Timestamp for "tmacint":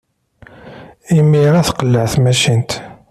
2.13-2.71